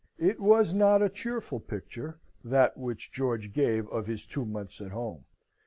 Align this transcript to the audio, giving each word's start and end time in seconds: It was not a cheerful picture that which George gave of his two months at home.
It 0.17 0.39
was 0.39 0.73
not 0.73 1.03
a 1.03 1.09
cheerful 1.09 1.59
picture 1.59 2.17
that 2.43 2.75
which 2.75 3.11
George 3.11 3.53
gave 3.53 3.87
of 3.89 4.07
his 4.07 4.25
two 4.25 4.45
months 4.45 4.81
at 4.81 4.89
home. 4.89 5.25